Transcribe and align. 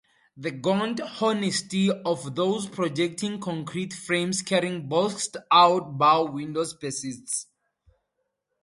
The 0.35 0.49
gaunt 0.49 0.99
honesty 1.21 1.91
of 1.91 2.33
those 2.33 2.67
projecting 2.67 3.39
concrete 3.39 3.93
frames 3.93 4.41
carrying 4.41 4.89
boxed-out 4.89 5.95
bow 5.95 6.25
windows 6.25 6.73
persists. 6.73 7.45